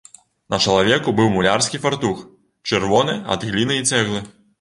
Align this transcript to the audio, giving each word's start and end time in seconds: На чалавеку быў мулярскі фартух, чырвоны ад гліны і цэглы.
На 0.53 0.57
чалавеку 0.67 1.09
быў 1.19 1.27
мулярскі 1.33 1.79
фартух, 1.83 2.23
чырвоны 2.71 3.13
ад 3.37 3.45
гліны 3.51 3.79
і 3.83 3.87
цэглы. 3.93 4.23